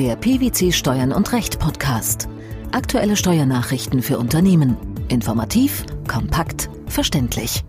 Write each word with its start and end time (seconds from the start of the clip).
Der 0.00 0.16
PwC 0.16 0.72
Steuern 0.72 1.12
und 1.12 1.30
Recht 1.30 1.58
Podcast. 1.58 2.26
Aktuelle 2.72 3.16
Steuernachrichten 3.18 4.00
für 4.00 4.18
Unternehmen. 4.18 4.78
Informativ, 5.08 5.84
kompakt, 6.08 6.70
verständlich. 6.86 7.62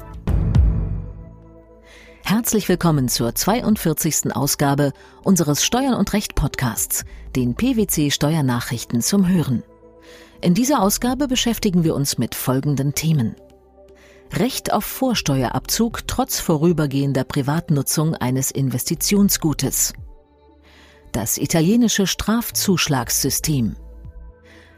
Herzlich 2.24 2.70
willkommen 2.70 3.10
zur 3.10 3.36
42. 3.36 4.34
Ausgabe 4.34 4.94
unseres 5.24 5.62
Steuern 5.66 5.96
und 5.96 6.14
Recht 6.14 6.34
Podcasts, 6.34 7.04
den 7.36 7.56
PwC 7.56 8.12
Steuernachrichten 8.12 9.02
zum 9.02 9.28
Hören. 9.28 9.64
In 10.40 10.54
dieser 10.54 10.82
Ausgabe 10.82 11.28
beschäftigen 11.28 11.84
wir 11.84 11.96
uns 11.96 12.18
mit 12.18 12.34
folgenden 12.34 12.94
Themen. 12.94 13.36
Recht 14.32 14.72
auf 14.72 14.86
Vorsteuerabzug 14.86 16.08
trotz 16.08 16.40
vorübergehender 16.40 17.26
Privatnutzung 17.26 18.16
eines 18.16 18.52
Investitionsgutes 18.52 19.92
das 21.12 21.38
italienische 21.38 22.08
Strafzuschlagssystem. 22.08 23.76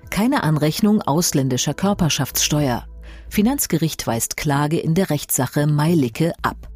Keine 0.09 0.43
Anrechnung 0.43 1.01
ausländischer 1.01 1.73
Körperschaftssteuer. 1.73 2.85
Finanzgericht 3.29 4.05
weist 4.05 4.37
Klage 4.37 4.79
in 4.79 4.93
der 4.93 5.09
Rechtssache 5.09 5.65
Meilicke 5.65 6.33
ab. 6.41 6.69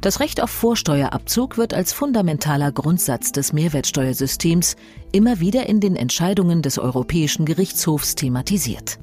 Das 0.00 0.20
Recht 0.20 0.42
auf 0.42 0.48
Vorsteuerabzug 0.48 1.58
wird 1.58 1.74
als 1.74 1.92
fundamentaler 1.92 2.72
Grundsatz 2.72 3.32
des 3.32 3.52
Mehrwertsteuersystems 3.52 4.76
immer 5.12 5.40
wieder 5.40 5.68
in 5.68 5.80
den 5.80 5.94
Entscheidungen 5.94 6.62
des 6.62 6.78
Europäischen 6.78 7.44
Gerichtshofs 7.44 8.14
thematisiert. 8.14 8.98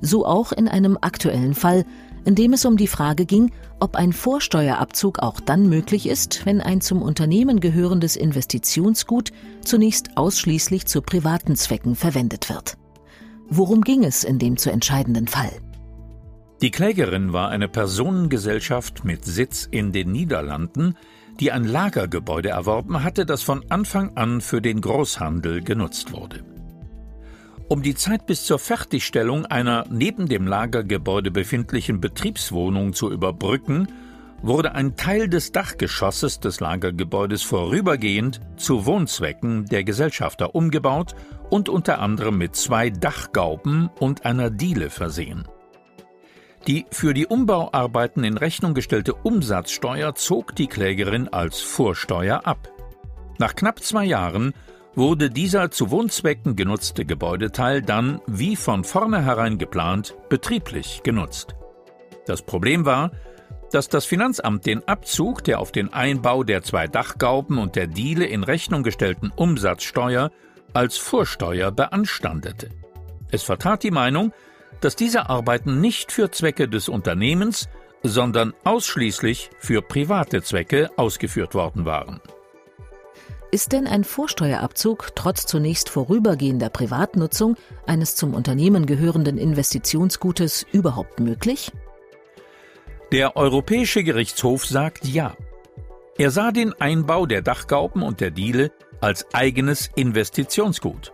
So 0.00 0.26
auch 0.26 0.50
in 0.50 0.66
einem 0.66 0.98
aktuellen 1.00 1.54
Fall, 1.54 1.84
in 2.24 2.34
dem 2.34 2.52
es 2.52 2.64
um 2.64 2.76
die 2.76 2.86
Frage 2.86 3.26
ging, 3.26 3.52
ob 3.80 3.96
ein 3.96 4.12
Vorsteuerabzug 4.12 5.18
auch 5.18 5.40
dann 5.40 5.68
möglich 5.68 6.08
ist, 6.08 6.46
wenn 6.46 6.60
ein 6.60 6.80
zum 6.80 7.02
Unternehmen 7.02 7.60
gehörendes 7.60 8.16
Investitionsgut 8.16 9.32
zunächst 9.62 10.16
ausschließlich 10.16 10.86
zu 10.86 11.02
privaten 11.02 11.56
Zwecken 11.56 11.96
verwendet 11.96 12.48
wird. 12.48 12.76
Worum 13.48 13.82
ging 13.82 14.04
es 14.04 14.24
in 14.24 14.38
dem 14.38 14.56
zu 14.56 14.70
entscheidenden 14.70 15.28
Fall? 15.28 15.52
Die 16.62 16.70
Klägerin 16.70 17.32
war 17.32 17.50
eine 17.50 17.68
Personengesellschaft 17.68 19.04
mit 19.04 19.24
Sitz 19.24 19.68
in 19.70 19.92
den 19.92 20.12
Niederlanden, 20.12 20.96
die 21.40 21.52
ein 21.52 21.64
Lagergebäude 21.64 22.50
erworben 22.50 23.02
hatte, 23.02 23.26
das 23.26 23.42
von 23.42 23.64
Anfang 23.70 24.16
an 24.16 24.40
für 24.40 24.62
den 24.62 24.80
Großhandel 24.80 25.62
genutzt 25.62 26.12
wurde. 26.12 26.53
Um 27.74 27.82
die 27.82 27.96
Zeit 27.96 28.26
bis 28.26 28.44
zur 28.44 28.60
Fertigstellung 28.60 29.46
einer 29.46 29.84
neben 29.90 30.28
dem 30.28 30.46
Lagergebäude 30.46 31.32
befindlichen 31.32 32.00
Betriebswohnung 32.00 32.92
zu 32.92 33.10
überbrücken, 33.10 33.88
wurde 34.42 34.76
ein 34.76 34.94
Teil 34.94 35.28
des 35.28 35.50
Dachgeschosses 35.50 36.38
des 36.38 36.60
Lagergebäudes 36.60 37.42
vorübergehend 37.42 38.38
zu 38.56 38.86
Wohnzwecken 38.86 39.64
der 39.64 39.82
Gesellschafter 39.82 40.54
umgebaut 40.54 41.16
und 41.50 41.68
unter 41.68 41.98
anderem 41.98 42.38
mit 42.38 42.54
zwei 42.54 42.90
Dachgauben 42.90 43.90
und 43.98 44.24
einer 44.24 44.50
Diele 44.50 44.88
versehen. 44.88 45.42
Die 46.68 46.86
für 46.92 47.12
die 47.12 47.26
Umbauarbeiten 47.26 48.22
in 48.22 48.36
Rechnung 48.38 48.74
gestellte 48.74 49.14
Umsatzsteuer 49.14 50.14
zog 50.14 50.54
die 50.54 50.68
Klägerin 50.68 51.26
als 51.26 51.58
Vorsteuer 51.58 52.46
ab. 52.46 52.70
Nach 53.38 53.56
knapp 53.56 53.82
zwei 53.82 54.04
Jahren 54.04 54.54
wurde 54.96 55.30
dieser 55.30 55.70
zu 55.70 55.90
Wohnzwecken 55.90 56.56
genutzte 56.56 57.04
Gebäudeteil 57.04 57.82
dann, 57.82 58.20
wie 58.26 58.56
von 58.56 58.84
vornherein 58.84 59.58
geplant, 59.58 60.14
betrieblich 60.28 61.02
genutzt. 61.02 61.54
Das 62.26 62.42
Problem 62.42 62.84
war, 62.84 63.10
dass 63.72 63.88
das 63.88 64.04
Finanzamt 64.04 64.66
den 64.66 64.86
Abzug 64.86 65.42
der 65.44 65.58
auf 65.58 65.72
den 65.72 65.92
Einbau 65.92 66.44
der 66.44 66.62
zwei 66.62 66.86
Dachgauben 66.86 67.58
und 67.58 67.74
der 67.74 67.88
Diele 67.88 68.24
in 68.24 68.44
Rechnung 68.44 68.82
gestellten 68.82 69.32
Umsatzsteuer 69.34 70.30
als 70.72 70.96
Vorsteuer 70.96 71.72
beanstandete. 71.72 72.68
Es 73.30 73.42
vertrat 73.42 73.82
die 73.82 73.90
Meinung, 73.90 74.32
dass 74.80 74.96
diese 74.96 75.28
Arbeiten 75.28 75.80
nicht 75.80 76.12
für 76.12 76.30
Zwecke 76.30 76.68
des 76.68 76.88
Unternehmens, 76.88 77.68
sondern 78.02 78.52
ausschließlich 78.64 79.50
für 79.58 79.82
private 79.82 80.42
Zwecke 80.42 80.90
ausgeführt 80.96 81.54
worden 81.54 81.84
waren. 81.84 82.20
Ist 83.54 83.70
denn 83.70 83.86
ein 83.86 84.02
Vorsteuerabzug 84.02 85.12
trotz 85.14 85.46
zunächst 85.46 85.88
vorübergehender 85.88 86.70
Privatnutzung 86.70 87.54
eines 87.86 88.16
zum 88.16 88.34
Unternehmen 88.34 88.84
gehörenden 88.84 89.38
Investitionsgutes 89.38 90.66
überhaupt 90.72 91.20
möglich? 91.20 91.70
Der 93.12 93.36
Europäische 93.36 94.02
Gerichtshof 94.02 94.66
sagt 94.66 95.06
ja. 95.06 95.36
Er 96.18 96.32
sah 96.32 96.50
den 96.50 96.72
Einbau 96.80 97.26
der 97.26 97.42
Dachgauben 97.42 98.02
und 98.02 98.20
der 98.20 98.32
Diele 98.32 98.72
als 99.00 99.32
eigenes 99.32 99.88
Investitionsgut. 99.94 101.12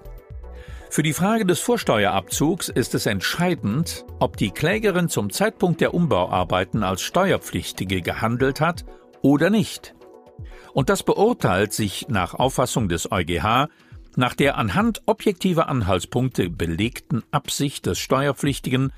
Für 0.89 1.03
die 1.03 1.13
Frage 1.13 1.45
des 1.45 1.61
Vorsteuerabzugs 1.61 2.71
ist 2.71 2.95
es 2.95 3.05
entscheidend, 3.05 4.07
ob 4.19 4.39
die 4.39 4.51
Klägerin 4.51 5.11
zum 5.11 5.31
Zeitpunkt 5.31 5.83
der 5.83 5.93
Umbauarbeiten 5.93 6.85
als 6.85 7.03
Steuerpflichtige 7.03 8.01
gehandelt 8.01 8.63
hat 8.63 8.87
oder 9.21 9.51
nicht. 9.51 9.95
Und 10.73 10.89
das 10.89 11.03
beurteilt 11.03 11.73
sich 11.73 12.09
nach 12.09 12.35
Auffassung 12.35 12.89
des 12.89 13.11
EuGH 13.11 13.69
nach 14.17 14.35
der 14.35 14.59
anhand 14.59 15.03
objektiver 15.07 15.69
Anhaltspunkte 15.69 16.51
belegten 16.51 17.23
Absicht 17.31 17.87
des 17.87 17.99
Steuerpflichtigen, 17.99 18.93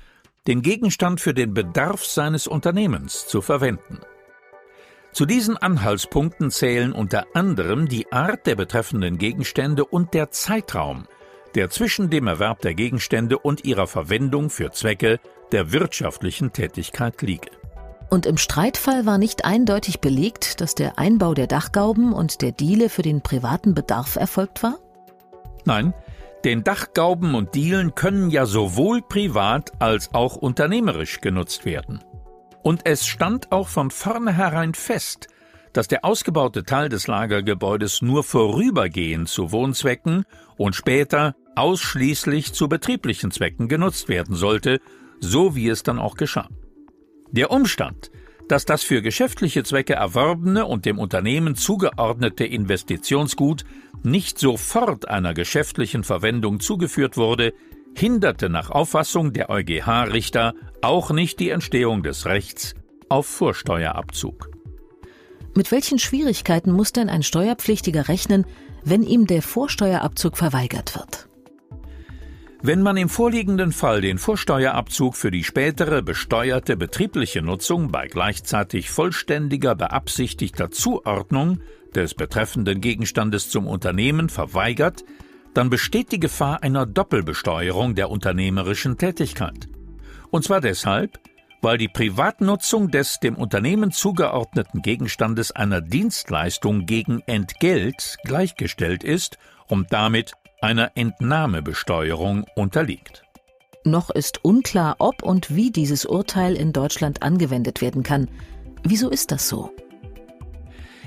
den 0.47 0.61
Gegenstand 0.61 1.21
für 1.21 1.33
den 1.33 1.53
Bedarf 1.53 2.03
seines 2.03 2.47
Unternehmens 2.47 3.27
zu 3.27 3.41
verwenden. 3.41 3.99
Zu 5.13 5.25
diesen 5.25 5.57
Anhaltspunkten 5.57 6.49
zählen 6.49 6.91
unter 6.91 7.27
anderem 7.35 7.87
die 7.87 8.11
Art 8.11 8.47
der 8.47 8.55
betreffenden 8.55 9.19
Gegenstände 9.19 9.85
und 9.85 10.13
der 10.15 10.31
Zeitraum, 10.31 11.05
der 11.53 11.69
zwischen 11.69 12.09
dem 12.09 12.25
Erwerb 12.25 12.61
der 12.61 12.73
Gegenstände 12.73 13.37
und 13.37 13.63
ihrer 13.63 13.85
Verwendung 13.85 14.49
für 14.49 14.71
Zwecke 14.71 15.19
der 15.51 15.71
wirtschaftlichen 15.71 16.51
Tätigkeit 16.51 17.21
liege. 17.21 17.51
Und 18.09 18.25
im 18.25 18.37
Streitfall 18.37 19.05
war 19.05 19.17
nicht 19.17 19.45
eindeutig 19.45 19.99
belegt, 19.99 20.61
dass 20.61 20.75
der 20.75 20.99
Einbau 20.99 21.33
der 21.33 21.47
Dachgauben 21.47 22.13
und 22.13 22.41
der 22.41 22.51
Diele 22.51 22.89
für 22.89 23.01
den 23.01 23.21
privaten 23.21 23.73
Bedarf 23.73 24.15
erfolgt 24.15 24.61
war? 24.61 24.77
Nein, 25.65 25.93
denn 26.43 26.63
Dachgauben 26.63 27.35
und 27.35 27.55
Dielen 27.55 27.95
können 27.95 28.29
ja 28.29 28.45
sowohl 28.45 29.01
privat 29.01 29.71
als 29.79 30.13
auch 30.13 30.35
unternehmerisch 30.35 31.21
genutzt 31.21 31.65
werden. 31.65 32.03
Und 32.61 32.81
es 32.85 33.07
stand 33.07 33.51
auch 33.51 33.67
von 33.67 33.91
vornherein 33.91 34.73
fest, 34.73 35.27
dass 35.73 35.87
der 35.87 36.05
ausgebaute 36.05 36.63
Teil 36.63 36.89
des 36.89 37.07
Lagergebäudes 37.07 38.01
nur 38.01 38.23
vorübergehend 38.23 39.27
zu 39.27 39.51
Wohnzwecken 39.51 40.25
und 40.55 40.75
später 40.75 41.35
ausschließlich 41.55 42.53
zu 42.53 42.69
betrieblichen 42.69 43.31
Zwecken 43.31 43.67
genutzt 43.67 44.07
werden 44.07 44.35
sollte, 44.35 44.79
so 45.19 45.55
wie 45.55 45.69
es 45.69 45.83
dann 45.83 45.99
auch 45.99 46.15
geschah. 46.15 46.47
Der 47.33 47.49
Umstand, 47.49 48.11
dass 48.47 48.63
das 48.63 48.83
für 48.83 49.01
geschäftliche 49.01 49.63
Zwecke 49.63 49.93
erworbene 49.93 50.67
und 50.67 50.85
dem 50.85 50.99
Unternehmen 50.99 51.55
zugeordnete 51.55 52.45
Investitionsgut 52.45 53.65
nicht 54.03 54.37
sofort 54.37 55.07
einer 55.07 55.33
geschäftlichen 55.33 56.03
Verwendung 56.03 56.59
zugeführt 56.59 57.17
wurde, 57.17 57.53
hinderte 57.95 58.49
nach 58.49 58.69
Auffassung 58.69 59.33
der 59.33 59.49
EuGH-Richter 59.49 60.53
auch 60.83 61.09
nicht 61.09 61.39
die 61.39 61.49
Entstehung 61.49 62.03
des 62.03 62.27
Rechts 62.27 62.75
auf 63.09 63.25
Vorsteuerabzug. 63.25 64.51
Mit 65.55 65.71
welchen 65.71 65.97
Schwierigkeiten 65.97 66.71
muss 66.71 66.93
denn 66.93 67.09
ein 67.09 67.23
Steuerpflichtiger 67.23 68.09
rechnen, 68.09 68.45
wenn 68.83 69.01
ihm 69.01 69.25
der 69.25 69.41
Vorsteuerabzug 69.41 70.37
verweigert 70.37 70.95
wird? 70.95 71.29
Wenn 72.65 72.81
man 72.81 72.95
im 72.95 73.09
vorliegenden 73.09 73.73
Fall 73.73 73.99
den 73.99 74.17
Vorsteuerabzug 74.17 75.17
für 75.17 75.31
die 75.31 75.43
spätere 75.43 76.01
besteuerte 76.01 76.77
betriebliche 76.77 77.41
Nutzung 77.41 77.91
bei 77.91 78.07
gleichzeitig 78.07 78.89
vollständiger 78.89 79.75
beabsichtigter 79.75 80.71
Zuordnung 80.71 81.59
des 81.93 82.13
betreffenden 82.13 82.79
Gegenstandes 82.79 83.49
zum 83.49 83.67
Unternehmen 83.67 84.29
verweigert, 84.29 85.03
dann 85.53 85.69
besteht 85.69 86.13
die 86.13 86.21
Gefahr 86.21 86.63
einer 86.63 86.85
Doppelbesteuerung 86.85 87.95
der 87.95 88.09
unternehmerischen 88.09 88.97
Tätigkeit. 88.97 89.67
Und 90.31 90.45
zwar 90.45 90.61
deshalb, 90.61 91.19
weil 91.61 91.77
die 91.77 91.89
Privatnutzung 91.89 92.89
des 92.89 93.19
dem 93.19 93.35
Unternehmen 93.35 93.91
zugeordneten 93.91 94.81
Gegenstandes 94.81 95.51
einer 95.51 95.81
Dienstleistung 95.81 96.85
gegen 96.85 97.19
Entgelt 97.25 98.15
gleichgestellt 98.23 99.03
ist 99.03 99.37
und 99.67 99.91
damit 99.91 100.31
einer 100.63 100.91
Entnahmebesteuerung 100.95 102.45
unterliegt. 102.55 103.23
Noch 103.83 104.09
ist 104.09 104.45
unklar, 104.45 104.95
ob 104.99 105.21
und 105.21 105.53
wie 105.55 105.71
dieses 105.71 106.05
Urteil 106.05 106.55
in 106.55 106.71
Deutschland 106.71 107.21
angewendet 107.21 107.81
werden 107.81 108.01
kann. 108.01 108.29
Wieso 108.83 109.09
ist 109.09 109.31
das 109.31 109.49
so? 109.49 109.71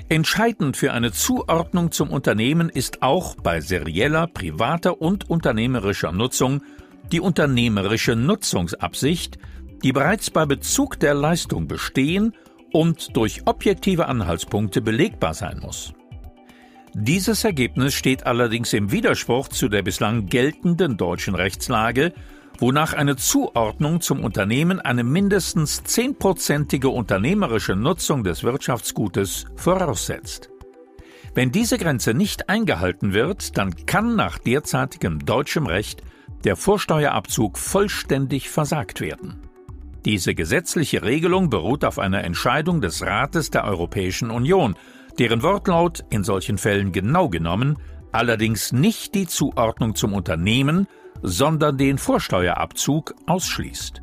Entscheidend 0.09 0.77
für 0.77 0.93
eine 0.93 1.11
Zuordnung 1.11 1.91
zum 1.91 2.11
Unternehmen 2.11 2.69
ist 2.69 3.01
auch 3.01 3.35
bei 3.35 3.59
serieller, 3.59 4.27
privater 4.27 5.01
und 5.01 5.29
unternehmerischer 5.29 6.11
Nutzung 6.11 6.61
die 7.11 7.19
unternehmerische 7.19 8.15
Nutzungsabsicht, 8.15 9.37
die 9.83 9.91
bereits 9.91 10.29
bei 10.29 10.45
Bezug 10.45 10.99
der 10.99 11.13
Leistung 11.13 11.67
bestehen 11.67 12.35
und 12.73 13.15
durch 13.15 13.43
objektive 13.45 14.07
Anhaltspunkte 14.07 14.81
belegbar 14.81 15.33
sein 15.33 15.59
muss. 15.59 15.93
Dieses 16.99 17.43
Ergebnis 17.43 17.93
steht 17.93 18.25
allerdings 18.25 18.73
im 18.73 18.91
Widerspruch 18.91 19.49
zu 19.49 19.69
der 19.69 19.83
bislang 19.83 20.25
geltenden 20.25 20.97
deutschen 20.97 21.35
Rechtslage, 21.35 22.11
wonach 22.57 22.93
eine 22.93 23.15
Zuordnung 23.15 24.01
zum 24.01 24.23
Unternehmen 24.23 24.79
eine 24.79 25.03
mindestens 25.03 25.83
zehnprozentige 25.83 26.89
unternehmerische 26.89 27.75
Nutzung 27.75 28.23
des 28.23 28.41
Wirtschaftsgutes 28.41 29.45
voraussetzt. 29.55 30.49
Wenn 31.35 31.51
diese 31.51 31.77
Grenze 31.77 32.15
nicht 32.15 32.49
eingehalten 32.49 33.13
wird, 33.13 33.59
dann 33.59 33.75
kann 33.85 34.15
nach 34.15 34.39
derzeitigem 34.39 35.23
deutschem 35.23 35.67
Recht 35.67 36.01
der 36.45 36.55
Vorsteuerabzug 36.55 37.59
vollständig 37.59 38.49
versagt 38.49 39.01
werden. 39.01 39.47
Diese 40.03 40.33
gesetzliche 40.33 41.03
Regelung 41.03 41.51
beruht 41.51 41.85
auf 41.85 41.99
einer 41.99 42.23
Entscheidung 42.23 42.81
des 42.81 43.05
Rates 43.05 43.51
der 43.51 43.65
Europäischen 43.65 44.31
Union, 44.31 44.75
deren 45.19 45.43
Wortlaut 45.43 46.05
in 46.09 46.23
solchen 46.23 46.57
Fällen 46.57 46.91
genau 46.91 47.29
genommen 47.29 47.77
allerdings 48.11 48.71
nicht 48.71 49.15
die 49.15 49.27
Zuordnung 49.27 49.95
zum 49.95 50.13
Unternehmen, 50.13 50.87
sondern 51.21 51.77
den 51.77 51.97
Vorsteuerabzug 51.97 53.13
ausschließt. 53.25 54.01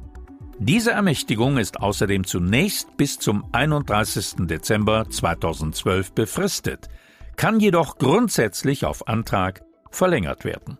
Diese 0.58 0.92
Ermächtigung 0.92 1.58
ist 1.58 1.80
außerdem 1.80 2.24
zunächst 2.24 2.96
bis 2.96 3.18
zum 3.18 3.44
31. 3.52 4.46
Dezember 4.46 5.10
2012 5.10 6.12
befristet, 6.12 6.88
kann 7.36 7.58
jedoch 7.58 7.98
grundsätzlich 7.98 8.84
auf 8.84 9.08
Antrag 9.08 9.62
verlängert 9.90 10.44
werden. 10.44 10.78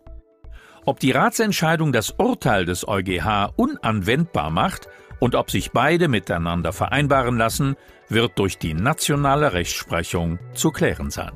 Ob 0.87 1.01
die 1.01 1.11
Ratsentscheidung 1.11 1.93
das 1.93 2.11
Urteil 2.13 2.67
des 2.67 2.87
EuGH 2.87 3.53
unanwendbar 3.57 4.51
macht 4.51 4.89
und 5.25 5.37
ob 5.37 5.51
sich 5.51 5.73
beide 5.73 6.09
miteinander 6.09 6.75
vereinbaren 6.75 7.39
lassen, 7.39 7.77
wird 8.11 8.39
durch 8.39 8.59
die 8.59 8.75
nationale 8.75 9.55
Rechtsprechung 9.55 10.39
zu 10.53 10.71
klären 10.71 11.11
sein. 11.11 11.33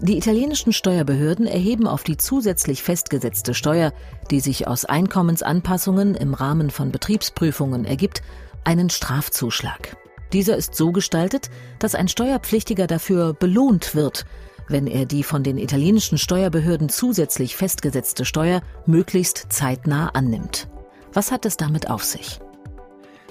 Die 0.00 0.16
italienischen 0.16 0.72
Steuerbehörden 0.72 1.48
erheben 1.48 1.88
auf 1.88 2.04
die 2.04 2.16
zusätzlich 2.16 2.80
festgesetzte 2.80 3.54
Steuer, 3.54 3.92
die 4.30 4.38
sich 4.38 4.68
aus 4.68 4.84
Einkommensanpassungen 4.84 6.14
im 6.14 6.34
Rahmen 6.34 6.70
von 6.70 6.92
Betriebsprüfungen 6.92 7.84
ergibt, 7.84 8.22
einen 8.62 8.90
Strafzuschlag. 8.90 9.96
Dieser 10.32 10.56
ist 10.56 10.76
so 10.76 10.92
gestaltet, 10.92 11.50
dass 11.80 11.96
ein 11.96 12.06
Steuerpflichtiger 12.06 12.86
dafür 12.86 13.32
belohnt 13.34 13.96
wird, 13.96 14.26
wenn 14.68 14.86
er 14.86 15.06
die 15.06 15.22
von 15.22 15.42
den 15.42 15.58
italienischen 15.58 16.18
Steuerbehörden 16.18 16.88
zusätzlich 16.88 17.56
festgesetzte 17.56 18.24
Steuer 18.24 18.62
möglichst 18.86 19.46
zeitnah 19.50 20.08
annimmt. 20.10 20.68
Was 21.12 21.30
hat 21.30 21.46
es 21.46 21.56
damit 21.56 21.90
auf 21.90 22.04
sich? 22.04 22.40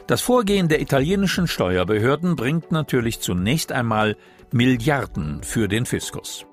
Das 0.08 0.22
Vorgehen 0.22 0.68
der 0.68 0.82
italienischen 0.82 1.48
Steuerbehörden 1.48 2.36
bringt 2.36 2.72
natürlich 2.72 3.22
zunächst 3.22 3.72
einmal 3.72 4.18
Milliarden 4.52 5.42
für 5.44 5.68
den 5.68 5.86
Fiskus. 5.86 6.46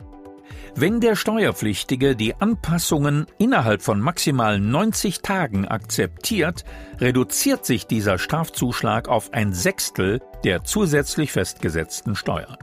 Wenn 0.77 1.01
der 1.01 1.17
Steuerpflichtige 1.17 2.15
die 2.15 2.35
Anpassungen 2.37 3.27
innerhalb 3.39 3.83
von 3.83 4.01
maximal 4.01 4.61
90 4.61 5.21
Tagen 5.21 5.67
akzeptiert, 5.67 6.65
reduziert 7.01 7.67
sich 7.67 7.87
dieser 7.87 8.19
Strafzuschlag 8.19 9.09
auf 9.09 9.33
ein 9.33 9.53
Sechstel 9.53 10.21
der 10.45 10.63
zusätzlich 10.63 11.33
festgesetzten 11.33 12.15
Steuer. 12.15 12.57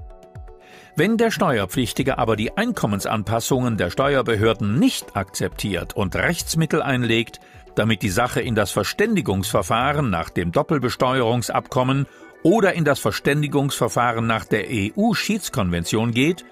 Wenn 0.99 1.15
der 1.17 1.29
Steuerpflichtige 1.29 2.17
aber 2.17 2.35
die 2.35 2.57
Einkommensanpassungen 2.57 3.77
der 3.77 3.91
Steuerbehörden 3.91 4.79
nicht 4.79 5.15
akzeptiert 5.15 5.95
und 5.95 6.15
Rechtsmittel 6.15 6.81
einlegt, 6.81 7.39
damit 7.75 8.01
die 8.01 8.09
Sache 8.09 8.41
in 8.41 8.55
das 8.55 8.71
Verständigungsverfahren 8.71 10.09
nach 10.09 10.31
dem 10.31 10.51
Doppelbesteuerungsabkommen 10.51 12.07
oder 12.41 12.73
in 12.73 12.83
das 12.83 12.97
Verständigungsverfahren 12.97 14.25
nach 14.25 14.45
der 14.45 14.65
EU-Schiedskonvention 14.71 16.13
geht, 16.13 16.45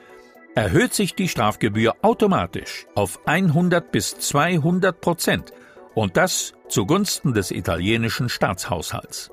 erhöht 0.53 0.93
sich 0.93 1.15
die 1.15 1.27
Strafgebühr 1.27 1.95
automatisch 2.03 2.85
auf 2.93 3.21
100 3.25 3.91
bis 3.91 4.19
200 4.19 5.01
Prozent 5.01 5.53
und 5.95 6.17
das 6.17 6.53
zugunsten 6.69 7.33
des 7.33 7.49
italienischen 7.49 8.29
Staatshaushalts. 8.29 9.31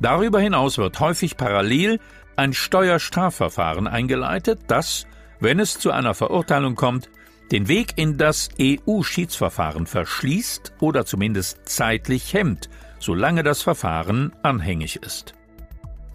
Darüber 0.00 0.40
hinaus 0.40 0.78
wird 0.78 1.00
häufig 1.00 1.36
parallel 1.36 2.00
ein 2.38 2.52
Steuerstrafverfahren 2.52 3.86
eingeleitet, 3.86 4.60
das, 4.68 5.06
wenn 5.40 5.58
es 5.58 5.78
zu 5.78 5.90
einer 5.90 6.14
Verurteilung 6.14 6.76
kommt, 6.76 7.10
den 7.50 7.66
Weg 7.66 7.94
in 7.96 8.16
das 8.16 8.50
EU-Schiedsverfahren 8.60 9.86
verschließt 9.86 10.74
oder 10.80 11.04
zumindest 11.04 11.68
zeitlich 11.68 12.32
hemmt, 12.34 12.68
solange 13.00 13.42
das 13.42 13.62
Verfahren 13.62 14.32
anhängig 14.42 14.96
ist. 15.02 15.34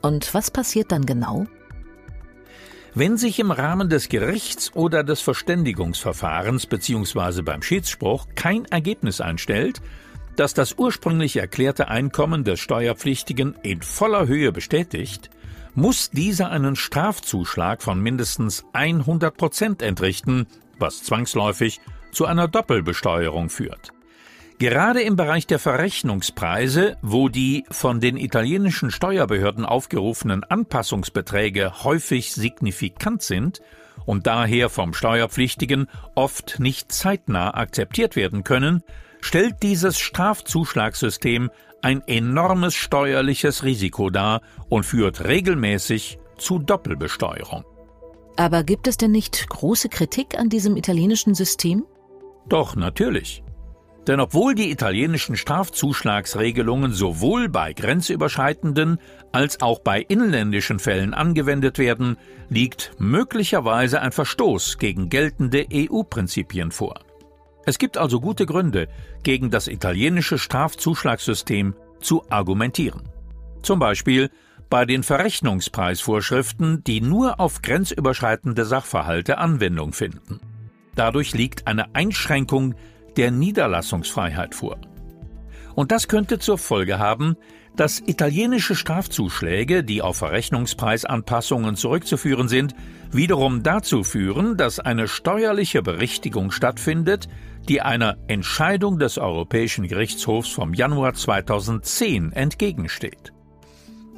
Und 0.02 0.34
was 0.34 0.52
passiert 0.52 0.92
dann 0.92 1.06
genau? 1.06 1.46
Wenn 2.96 3.18
sich 3.18 3.40
im 3.40 3.52
Rahmen 3.52 3.90
des 3.90 4.08
Gerichts 4.08 4.74
oder 4.76 5.04
des 5.04 5.22
Verständigungsverfahrens 5.22 6.68
bzw. 6.68 7.42
beim 7.42 7.64
Schiedsspruch 7.64 8.28
kein 8.36 8.66
Ergebnis 8.66 9.20
einstellt, 9.20 9.82
das 10.36 10.54
das 10.54 10.78
ursprünglich 10.78 11.38
erklärte 11.38 11.88
Einkommen 11.88 12.44
des 12.44 12.60
Steuerpflichtigen 12.60 13.56
in 13.64 13.82
voller 13.82 14.28
Höhe 14.28 14.52
bestätigt, 14.52 15.30
muss 15.76 16.12
dieser 16.12 16.52
einen 16.52 16.76
Strafzuschlag 16.76 17.82
von 17.82 18.00
mindestens 18.00 18.66
100 18.74 19.36
Prozent 19.36 19.82
entrichten, 19.82 20.48
was 20.80 21.04
zwangsläufig 21.04 21.80
zu 22.12 22.26
einer 22.26 22.48
Doppelbesteuerung 22.48 23.50
führt. 23.50 23.92
Gerade 24.60 25.02
im 25.02 25.16
Bereich 25.16 25.48
der 25.48 25.60
Verrechnungspreise, 25.60 26.98
wo 27.02 27.28
die 27.28 27.66
von 27.72 28.00
den 28.00 28.18
italienischen 28.18 28.92
Steuerbehörden 28.92 29.66
aufgerufenen 29.66 30.44
Anpassungsbeträge 30.44 31.84
häufig 31.84 32.34
signifikant 32.34 33.24
sind 33.24 33.62
und 34.06 34.28
daher 34.28 34.70
vom 34.70 34.94
Steuerpflichtigen 34.94 35.88
oft 36.16 36.60
nicht 36.60 36.92
zeitnah 36.92 37.56
akzeptiert 37.56 38.16
werden 38.16 38.44
können, 38.44 38.84
stellt 39.22 39.64
dieses 39.64 40.00
Strafzuschlagssystem 40.00 41.50
ein 41.84 42.02
enormes 42.08 42.74
steuerliches 42.74 43.64
Risiko 43.64 44.10
dar 44.10 44.42
und 44.70 44.86
führt 44.86 45.24
regelmäßig 45.24 46.18
zu 46.38 46.60
Doppelbesteuerung. 46.60 47.64
Aber 48.36 48.64
gibt 48.64 48.88
es 48.88 48.98
denn 48.98 49.12
nicht 49.12 49.48
große 49.50 49.90
Kritik 49.90 50.38
an 50.38 50.50
diesem 50.50 50.76
italienischen 50.76 51.36
System? 51.36 51.86
Doch, 52.48 52.76
natürlich. 52.76 53.44
Denn 54.08 54.20
obwohl 54.20 54.54
die 54.54 54.70
italienischen 54.70 55.38
Strafzuschlagsregelungen 55.38 56.92
sowohl 56.92 57.48
bei 57.48 57.72
grenzüberschreitenden 57.72 58.98
als 59.32 59.62
auch 59.62 59.80
bei 59.80 60.02
inländischen 60.02 60.80
Fällen 60.80 61.14
angewendet 61.14 61.78
werden, 61.78 62.18
liegt 62.50 62.92
möglicherweise 62.98 64.02
ein 64.02 64.12
Verstoß 64.12 64.78
gegen 64.78 65.10
geltende 65.10 65.66
EU-Prinzipien 65.72 66.72
vor. 66.72 67.00
Es 67.66 67.78
gibt 67.78 67.98
also 67.98 68.20
gute 68.20 68.46
Gründe, 68.46 68.90
gegen 69.24 69.50
das 69.50 69.70
italienische 69.70 70.38
Strafzuschlagssystem 70.38 71.76
zu 72.04 72.24
argumentieren. 72.30 73.04
Zum 73.62 73.80
Beispiel 73.80 74.30
bei 74.70 74.86
den 74.86 75.04
Verrechnungspreisvorschriften, 75.04 76.84
die 76.84 77.02
nur 77.02 77.40
auf 77.40 77.62
grenzüberschreitende 77.62 78.66
Sachverhalte 78.66 79.38
Anwendung 79.38 79.94
finden. 79.94 80.40
Dadurch 80.96 81.34
liegt 81.34 81.68
eine 81.68 81.96
Einschränkung 81.96 82.76
der 83.18 83.32
Niederlassungsfreiheit 83.32 84.56
vor. 84.56 84.78
Und 85.76 85.92
das 85.92 86.08
könnte 86.08 86.40
zur 86.40 86.58
Folge 86.58 87.00
haben, 87.00 87.36
dass 87.76 88.00
italienische 88.06 88.76
Strafzuschläge, 88.76 89.84
die 89.84 90.02
auf 90.02 90.18
Verrechnungspreisanpassungen 90.18 91.76
zurückzuführen 91.76 92.48
sind, 92.48 92.76
wiederum 93.12 93.64
dazu 93.64 94.04
führen, 94.04 94.58
dass 94.58 94.80
eine 94.80 95.08
steuerliche 95.08 95.82
Berichtigung 95.82 96.52
stattfindet, 96.52 97.28
die 97.68 97.82
einer 97.82 98.18
Entscheidung 98.28 99.00
des 99.00 99.18
Europäischen 99.18 99.88
Gerichtshofs 99.88 100.50
vom 100.50 100.74
Januar 100.74 101.14
2010 101.14 102.32
entgegensteht. 102.34 103.34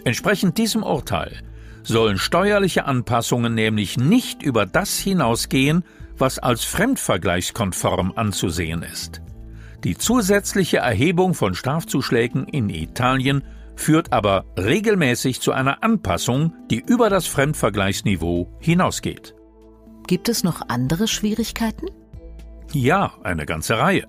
Entsprechend 0.03 0.57
diesem 0.57 0.83
Urteil 0.83 1.41
sollen 1.83 2.17
steuerliche 2.17 2.85
Anpassungen 2.85 3.53
nämlich 3.53 3.97
nicht 3.97 4.43
über 4.43 4.65
das 4.65 4.97
hinausgehen, 4.97 5.83
was 6.17 6.39
als 6.39 6.63
fremdvergleichskonform 6.63 8.13
anzusehen 8.15 8.83
ist. 8.83 9.21
Die 9.85 9.97
zusätzliche 9.97 10.77
Erhebung 10.77 11.35
von 11.35 11.53
Strafzuschlägen 11.53 12.47
in 12.47 12.69
Italien 12.69 13.43
führt 13.75 14.13
aber 14.13 14.45
regelmäßig 14.57 15.41
zu 15.41 15.51
einer 15.51 15.83
Anpassung, 15.83 16.53
die 16.71 16.79
über 16.79 17.11
das 17.11 17.27
Fremdvergleichsniveau 17.27 18.49
hinausgeht. 18.59 19.35
Gibt 20.07 20.27
es 20.27 20.43
noch 20.43 20.69
andere 20.69 21.07
Schwierigkeiten? 21.07 21.85
Ja, 22.73 23.13
eine 23.23 23.45
ganze 23.45 23.77
Reihe. 23.77 24.07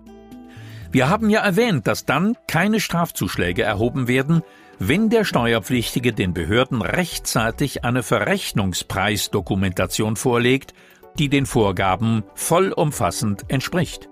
Wir 0.93 1.11
haben 1.11 1.29
ja 1.29 1.41
erwähnt, 1.41 1.87
dass 1.87 2.07
dann 2.07 2.39
keine 2.49 2.81
Strafzuschläge 2.81 3.63
erhoben 3.63 4.09
werden, 4.09 4.41
wenn 4.79 5.11
der 5.11 5.25
Steuerpflichtige 5.25 6.15
den 6.15 6.33
Behörden 6.33 6.81
rechtzeitig 6.81 7.85
eine 7.85 8.03
Verrechnungspreisdokumentation 8.03 10.17
vorlegt, 10.17 10.73
die 11.19 11.29
den 11.29 11.45
Vorgaben 11.45 12.25
vollumfassend 12.35 13.45
entspricht. 13.49 14.09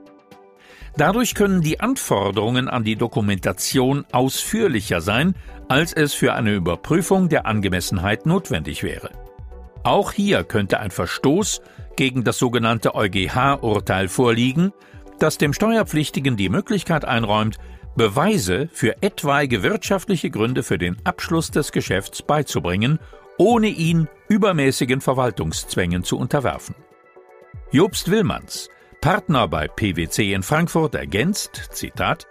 Dadurch 0.97 1.35
können 1.35 1.61
die 1.61 1.81
Anforderungen 1.81 2.69
an 2.69 2.85
die 2.85 2.97
Dokumentation 2.97 4.05
ausführlicher 4.13 5.01
sein, 5.01 5.35
als 5.69 5.93
es 5.93 6.15
für 6.15 6.35
eine 6.35 6.55
Überprüfung 6.55 7.29
der 7.29 7.47
Angemessenheit 7.47 8.27
notwendig 8.27 8.85
wäre. 8.85 9.11
Auch 9.83 10.13
hier 10.13 10.45
könnte 10.45 10.79
ein 10.79 10.93
Verstoß 10.93 11.63
gegen 11.97 12.23
das 12.23 12.39
sogenannte 12.39 12.95
EuGH-Urteil 12.95 14.09
vorliegen, 14.09 14.73
das 15.19 15.37
dem 15.37 15.53
Steuerpflichtigen 15.53 16.37
die 16.37 16.49
Möglichkeit 16.49 17.05
einräumt, 17.05 17.59
Beweise 17.97 18.69
für 18.73 19.03
etwaige 19.03 19.63
wirtschaftliche 19.63 20.31
Gründe 20.31 20.63
für 20.65 20.79
den 20.79 20.97
Abschluss 21.05 21.51
des 21.51 21.71
Geschäfts 21.71 22.23
beizubringen, 22.23 22.99
ohne 23.39 23.69
ihn 23.69 24.09
übermäßigen 24.29 25.01
Verwaltungszwängen 25.01 26.03
zu 26.03 26.19
unterwerfen. 26.19 26.75
Jobst 27.71 28.11
Willmanns, 28.11 28.69
Partner 29.05 29.49
bei 29.49 29.69
PwC 29.69 30.33
in 30.33 30.43
Frankfurt, 30.43 30.95
ergänzt, 30.95 31.69
Zitat, 31.73 32.27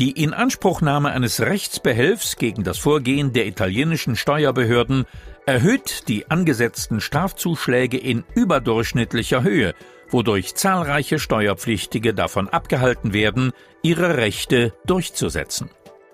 die 0.00 0.20
Inanspruchnahme 0.20 1.12
eines 1.12 1.40
Rechtsbehelfs 1.40 2.34
gegen 2.34 2.64
das 2.64 2.76
Vorgehen 2.76 3.32
der 3.32 3.46
italienischen 3.46 4.16
Steuerbehörden 4.16 5.04
erhöht 5.46 6.08
die 6.08 6.28
angesetzten 6.28 7.00
Strafzuschläge 7.00 7.98
in 7.98 8.24
überdurchschnittlicher 8.34 9.44
Höhe, 9.44 9.76
wodurch 10.10 10.56
zahlreiche 10.56 11.20
Steuerpflichtige 11.20 12.14
davon 12.14 12.48
abgehalten 12.48 13.12
werden, 13.12 13.52
ihre 13.84 14.16
Rechte 14.16 14.72
durchzusetzen. 14.86 15.70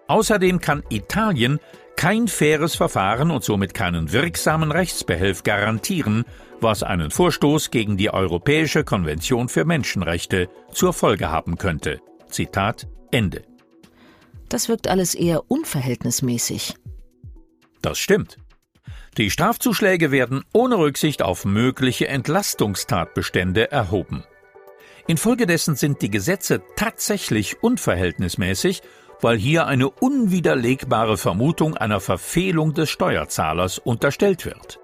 Außerdem 0.07 0.61
kann 0.61 0.83
Italien 0.91 1.61
kein 1.97 2.29
faires 2.29 2.75
Verfahren 2.75 3.31
und 3.31 3.45
somit 3.45 3.75
keinen 3.75 4.13
wirksamen 4.13 4.73
Rechtsbehelf 4.73 5.43
garantieren, 5.43 6.25
was 6.61 6.83
einen 6.83 7.11
Vorstoß 7.11 7.71
gegen 7.71 7.97
die 7.97 8.11
Europäische 8.11 8.85
Konvention 8.85 9.49
für 9.49 9.65
Menschenrechte 9.65 10.49
zur 10.73 10.93
Folge 10.93 11.31
haben 11.31 11.59
könnte. 11.59 12.01
Zitat 12.29 12.89
Ende. 13.11 13.43
Das 14.49 14.69
wirkt 14.69 14.89
alles 14.89 15.15
eher 15.15 15.51
unverhältnismäßig. 15.51 16.75
Das 17.83 17.99
stimmt. 17.99 18.39
Die 19.17 19.31
Strafzuschläge 19.31 20.11
werden 20.11 20.43
ohne 20.53 20.79
Rücksicht 20.79 21.23
auf 21.23 21.45
mögliche 21.45 22.09
Entlastungstatbestände 22.09 23.71
erhoben. 23.71 24.25
Infolgedessen 25.07 25.77
sind 25.77 26.03
die 26.03 26.11
Gesetze 26.11 26.63
tatsächlich 26.77 27.63
unverhältnismäßig, 27.63 28.83
weil 29.21 29.37
hier 29.37 29.67
eine 29.67 29.89
unwiderlegbare 29.89 31.17
Vermutung 31.17 31.77
einer 31.77 32.01
Verfehlung 32.01 32.75
des 32.75 32.91
Steuerzahlers 32.91 33.79
unterstellt 33.79 34.45
wird. 34.45 34.81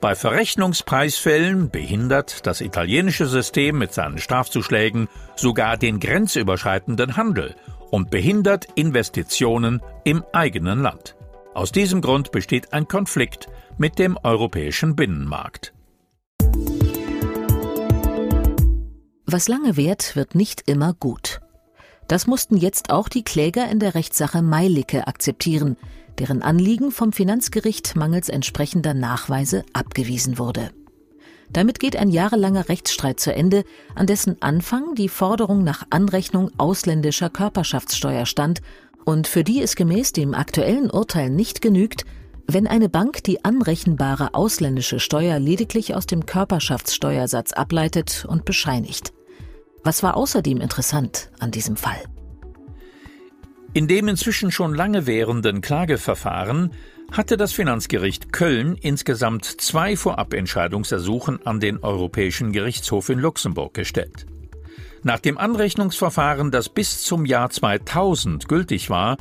Bei 0.00 0.14
Verrechnungspreisfällen 0.14 1.70
behindert 1.70 2.46
das 2.46 2.60
italienische 2.60 3.26
System 3.26 3.78
mit 3.78 3.94
seinen 3.94 4.18
Strafzuschlägen 4.18 5.08
sogar 5.36 5.76
den 5.76 5.98
grenzüberschreitenden 5.98 7.16
Handel 7.16 7.54
und 7.90 8.10
behindert 8.10 8.66
Investitionen 8.74 9.80
im 10.04 10.24
eigenen 10.32 10.82
Land. 10.82 11.16
Aus 11.54 11.72
diesem 11.72 12.00
Grund 12.00 12.32
besteht 12.32 12.72
ein 12.72 12.88
Konflikt 12.88 13.48
mit 13.78 13.98
dem 13.98 14.18
europäischen 14.22 14.96
Binnenmarkt. 14.96 15.72
Was 19.26 19.48
lange 19.48 19.76
währt, 19.76 20.16
wird 20.16 20.34
nicht 20.34 20.68
immer 20.68 20.92
gut. 20.92 21.40
Das 22.08 22.26
mussten 22.26 22.56
jetzt 22.56 22.90
auch 22.90 23.08
die 23.08 23.24
Kläger 23.24 23.68
in 23.70 23.78
der 23.78 23.94
Rechtssache 23.94 24.42
Meilicke 24.42 25.06
akzeptieren, 25.06 25.76
deren 26.18 26.42
Anliegen 26.42 26.90
vom 26.90 27.12
Finanzgericht 27.12 27.96
mangels 27.96 28.28
entsprechender 28.28 28.94
Nachweise 28.94 29.64
abgewiesen 29.72 30.38
wurde. 30.38 30.70
Damit 31.50 31.78
geht 31.78 31.96
ein 31.96 32.10
jahrelanger 32.10 32.68
Rechtsstreit 32.68 33.20
zu 33.20 33.32
Ende, 33.32 33.64
an 33.94 34.06
dessen 34.06 34.40
Anfang 34.42 34.94
die 34.94 35.08
Forderung 35.08 35.62
nach 35.62 35.84
Anrechnung 35.90 36.50
ausländischer 36.58 37.30
Körperschaftssteuer 37.30 38.26
stand 38.26 38.60
und 39.04 39.26
für 39.26 39.44
die 39.44 39.62
es 39.62 39.76
gemäß 39.76 40.12
dem 40.12 40.34
aktuellen 40.34 40.90
Urteil 40.90 41.30
nicht 41.30 41.60
genügt, 41.60 42.04
wenn 42.46 42.66
eine 42.66 42.88
Bank 42.88 43.22
die 43.24 43.44
anrechenbare 43.44 44.34
ausländische 44.34 45.00
Steuer 45.00 45.38
lediglich 45.38 45.94
aus 45.94 46.06
dem 46.06 46.26
Körperschaftssteuersatz 46.26 47.52
ableitet 47.52 48.26
und 48.28 48.44
bescheinigt. 48.44 49.12
Was 49.84 50.02
war 50.02 50.16
außerdem 50.16 50.62
interessant 50.62 51.30
an 51.38 51.50
diesem 51.50 51.76
Fall? 51.76 52.02
In 53.74 53.86
dem 53.86 54.08
inzwischen 54.08 54.50
schon 54.50 54.74
lange 54.74 55.06
währenden 55.06 55.60
Klageverfahren 55.60 56.70
hatte 57.12 57.36
das 57.36 57.52
Finanzgericht 57.52 58.32
Köln 58.32 58.76
insgesamt 58.80 59.44
zwei 59.44 59.96
Vorabentscheidungsersuchen 59.96 61.44
an 61.46 61.60
den 61.60 61.78
Europäischen 61.82 62.52
Gerichtshof 62.52 63.10
in 63.10 63.18
Luxemburg 63.18 63.74
gestellt. 63.74 64.26
Nach 65.02 65.20
dem 65.20 65.36
Anrechnungsverfahren, 65.36 66.50
das 66.50 66.70
bis 66.70 67.02
zum 67.02 67.26
Jahr 67.26 67.50
2000 67.50 68.48
gültig 68.48 68.88
war, 68.88 69.18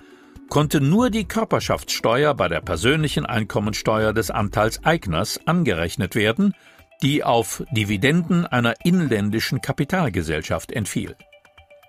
konnte 0.50 0.80
nur 0.80 1.10
die 1.10 1.26
Körperschaftssteuer 1.26 2.36
bei 2.36 2.48
der 2.48 2.62
persönlichen 2.62 3.26
Einkommensteuer 3.26 4.14
des 4.14 4.32
Anteils 4.32 4.86
Eigners 4.86 5.42
angerechnet 5.46 6.16
werden, 6.16 6.54
die 7.04 7.24
auf 7.24 7.64
Dividenden 7.72 8.48
einer 8.48 8.74
inländischen 8.84 9.62
Kapitalgesellschaft 9.62 10.72
entfiel. 10.72 11.16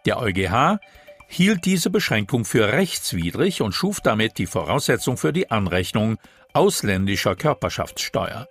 Der 0.04 0.18
EuGH 0.20 0.80
hielt 1.28 1.64
diese 1.64 1.88
Beschränkung 1.88 2.44
für 2.44 2.72
rechtswidrig 2.72 3.62
und 3.62 3.72
schuf 3.72 4.00
damit 4.00 4.38
die 4.38 4.46
Voraussetzung 4.46 5.16
für 5.16 5.32
die 5.32 5.50
Anrechnung 5.50 6.18
ausländischer 6.52 7.36
Körperschaftssteuer. 7.36 8.48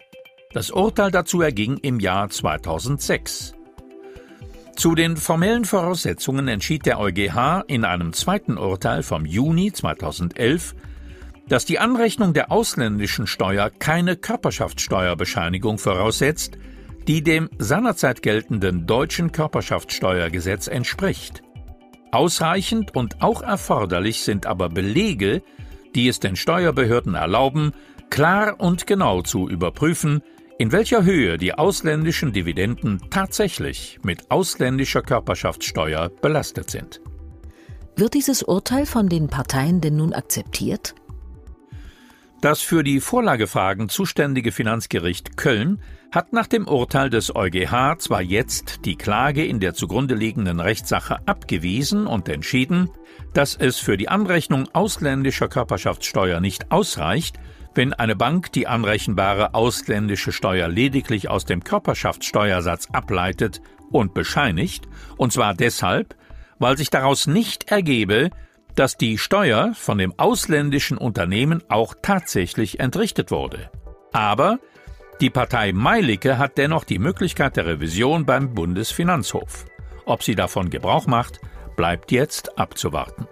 Das 0.54 0.72
Urteil 0.72 1.12
dazu 1.12 1.42
erging 1.42 1.78
im 1.78 2.00
Jahr 2.00 2.30
2006. 2.30 3.54
Zu 4.76 4.96
den 4.96 5.18
formellen 5.18 5.66
Voraussetzungen 5.66 6.48
entschied 6.48 6.86
der 6.86 7.00
EuGH 7.00 7.64
in 7.68 7.84
einem 7.84 8.14
zweiten 8.14 8.58
Urteil 8.58 9.04
vom 9.04 9.26
Juni 9.26 9.72
2011, 9.72 10.74
dass 11.48 11.66
die 11.66 11.80
Anrechnung 11.80 12.34
der 12.34 12.52
ausländischen 12.52 13.28
Steuer 13.28 13.70
keine 13.70 14.16
Körperschaftssteuerbescheinigung 14.16 15.78
voraussetzt, 15.78 16.58
die 17.08 17.22
dem 17.22 17.50
seinerzeit 17.58 18.22
geltenden 18.22 18.88
deutschen 18.88 19.32
Körperschaftssteuergesetz 19.32 20.68
entspricht. 20.68 21.42
Ausreichend 22.12 22.96
und 22.96 23.22
auch 23.22 23.42
erforderlich 23.42 24.22
sind 24.22 24.46
aber 24.46 24.70
Belege, 24.70 25.42
die 25.96 26.08
es 26.08 26.20
den 26.20 26.36
Steuerbehörden 26.36 27.16
erlauben, 27.16 27.74
klar 28.10 28.60
und 28.60 28.88
genau 28.88 29.22
zu 29.22 29.50
überprüfen, 29.50 30.22
in 30.60 30.72
welcher 30.72 31.04
Höhe 31.04 31.38
die 31.38 31.54
ausländischen 31.54 32.32
Dividenden 32.32 33.02
tatsächlich 33.10 34.00
mit 34.04 34.30
ausländischer 34.32 35.02
Körperschaftssteuer 35.02 36.10
belastet 36.22 36.70
sind. 36.70 37.02
Wird 37.96 38.14
dieses 38.14 38.44
Urteil 38.44 38.86
von 38.86 39.10
den 39.10 39.28
Parteien 39.28 39.82
denn 39.82 39.98
nun 39.98 40.14
akzeptiert? 40.14 40.96
Das 42.44 42.62
für 42.62 42.84
die 42.84 43.00
Vorlagefragen 43.00 43.88
zuständige 43.88 44.52
Finanzgericht 44.52 45.38
Köln 45.38 45.82
hat 46.12 46.34
nach 46.34 46.48
dem 46.48 46.68
Urteil 46.68 47.10
des 47.10 47.34
EuGH 47.34 48.00
zwar 48.00 48.22
jetzt 48.22 48.84
die 48.84 48.98
Klage 48.98 49.46
in 49.46 49.62
der 49.62 49.76
zugrunde 49.76 50.14
liegenden 50.14 50.60
Rechtssache 50.60 51.26
abgewiesen 51.26 52.06
und 52.06 52.28
entschieden, 52.28 52.90
dass 53.34 53.56
es 53.56 53.80
für 53.80 53.96
die 53.96 54.10
Anrechnung 54.10 54.68
ausländischer 54.74 55.48
Körperschaftssteuer 55.48 56.42
nicht 56.42 56.70
ausreicht, 56.70 57.38
wenn 57.76 57.94
eine 57.94 58.18
Bank 58.18 58.52
die 58.52 58.68
anrechenbare 58.68 59.54
ausländische 59.54 60.34
Steuer 60.34 60.68
lediglich 60.68 61.30
aus 61.30 61.46
dem 61.46 61.64
Körperschaftssteuersatz 61.64 62.90
ableitet 62.92 63.62
und 63.90 64.14
bescheinigt, 64.14 64.90
und 65.16 65.32
zwar 65.32 65.54
deshalb, 65.54 66.18
weil 66.60 66.78
sich 66.78 66.90
daraus 66.90 67.26
nicht 67.26 67.72
ergebe, 67.72 68.32
dass 68.76 68.98
die 68.98 69.18
Steuer 69.18 69.74
von 69.76 69.98
dem 69.98 70.18
ausländischen 70.18 70.98
Unternehmen 70.98 71.64
auch 71.70 71.94
tatsächlich 72.02 72.80
entrichtet 72.80 73.32
wurde. 73.32 73.70
Aber 74.12 74.60
die 75.22 75.30
Partei 75.30 75.74
Meilicke 75.74 76.38
hat 76.38 76.58
dennoch 76.58 76.84
die 76.84 77.00
Möglichkeit 77.00 77.56
der 77.56 77.66
Revision 77.66 78.26
beim 78.26 78.54
Bundesfinanzhof. 78.54 79.66
Ob 80.06 80.24
sie 80.24 80.36
davon 80.36 80.70
Gebrauch 80.70 81.08
macht, 81.08 81.40
bleibt 81.76 82.12
jetzt 82.12 82.58
abzuwarten. 82.58 83.28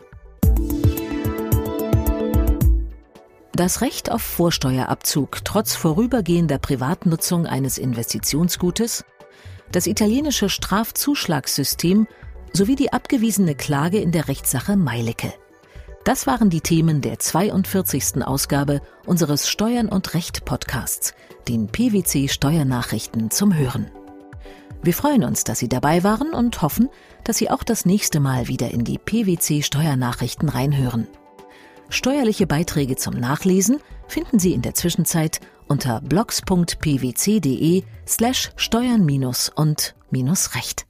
Das 3.54 3.82
Recht 3.82 4.12
auf 4.12 4.22
Vorsteuerabzug 4.22 5.44
trotz 5.44 5.76
vorübergehender 5.76 6.58
Privatnutzung 6.58 7.46
eines 7.46 7.78
Investitionsgutes, 7.78 9.04
das 9.72 9.88
italienische 9.88 10.50
Strafzuschlagssystem 10.50 12.08
sowie 12.54 12.76
die 12.76 12.94
abgewiesene 12.94 13.56
Klage 13.56 14.00
in 14.00 14.12
der 14.12 14.28
Rechtssache 14.28 14.76
Meilicke. 14.76 15.34
Das 16.04 16.26
waren 16.26 16.50
die 16.50 16.62
Themen 16.62 17.02
der 17.02 17.20
42. 17.20 18.26
Ausgabe 18.26 18.82
unseres 19.06 19.48
Steuern 19.48 19.88
und 19.88 20.14
Recht 20.14 20.46
Podcasts, 20.46 21.14
den 21.48 21.68
PwC 21.68 22.28
Steuernachrichten 22.28 23.30
zum 23.30 23.56
Hören. 23.56 23.92
Wir 24.84 24.94
freuen 24.94 25.24
uns, 25.24 25.44
dass 25.44 25.60
Sie 25.60 25.70
dabei 25.70 26.04
waren 26.04 26.34
und 26.34 26.64
hoffen, 26.64 26.90
dass 27.24 27.38
Sie 27.38 27.52
auch 27.52 27.64
das 27.64 27.86
nächste 27.86 28.20
Mal 28.20 28.48
wieder 28.48 28.72
in 28.72 28.84
die 28.84 28.98
PwC 28.98 29.62
Steuernachrichten 29.62 30.50
reinhören. 30.50 31.08
Steuerliche 31.90 32.48
Beiträge 32.48 32.96
zum 32.96 33.14
Nachlesen 33.14 33.80
finden 34.08 34.40
Sie 34.40 34.54
in 34.54 34.64
der 34.64 34.74
Zwischenzeit 34.74 35.40
unter 35.68 36.02
blogs.pwc.de 36.02 37.84
slash 38.08 38.52
steuern- 38.56 39.08
und 39.56 39.96
minus 40.10 40.56
recht. 40.56 40.88